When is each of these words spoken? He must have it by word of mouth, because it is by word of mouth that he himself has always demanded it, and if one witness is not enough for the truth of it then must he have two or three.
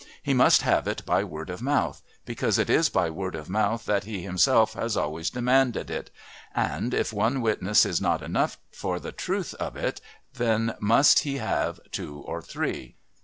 He 0.23 0.33
must 0.33 0.63
have 0.63 0.87
it 0.87 1.05
by 1.05 1.23
word 1.23 1.51
of 1.51 1.61
mouth, 1.61 2.01
because 2.25 2.57
it 2.57 2.71
is 2.71 2.89
by 2.89 3.11
word 3.11 3.35
of 3.35 3.51
mouth 3.51 3.85
that 3.85 4.03
he 4.03 4.23
himself 4.23 4.73
has 4.73 4.97
always 4.97 5.29
demanded 5.29 5.91
it, 5.91 6.09
and 6.55 6.91
if 6.95 7.13
one 7.13 7.39
witness 7.39 7.85
is 7.85 8.01
not 8.01 8.23
enough 8.23 8.57
for 8.71 8.99
the 8.99 9.11
truth 9.11 9.53
of 9.59 9.75
it 9.75 10.01
then 10.33 10.73
must 10.79 11.19
he 11.19 11.37
have 11.37 11.79
two 11.91 12.17
or 12.25 12.41
three. 12.41 12.95